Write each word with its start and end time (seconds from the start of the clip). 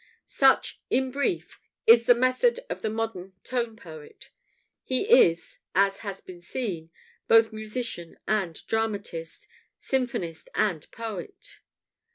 Such, 0.25 0.81
in 0.89 1.11
brief, 1.11 1.59
is 1.85 2.07
the 2.07 2.15
method 2.15 2.59
of 2.71 2.81
the 2.81 2.89
modern 2.89 3.33
"tone 3.43 3.75
poet." 3.75 4.31
He 4.83 5.01
is, 5.07 5.59
as 5.75 5.99
has 5.99 6.21
been 6.21 6.41
said, 6.41 6.89
both 7.27 7.53
musician 7.53 8.17
and 8.27 8.65
dramatist, 8.65 9.47
symphonist 9.79 10.49
and 10.55 10.89
poet. 10.89 11.59